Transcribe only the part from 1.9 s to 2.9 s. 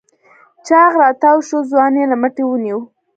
يې له مټې ونيو.